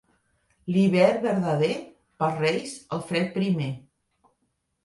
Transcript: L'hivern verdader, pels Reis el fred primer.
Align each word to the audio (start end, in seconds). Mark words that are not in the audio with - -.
L'hivern 0.75 1.19
verdader, 1.25 1.69
pels 2.23 2.41
Reis 2.47 2.73
el 2.97 3.05
fred 3.11 3.31
primer. 3.39 3.69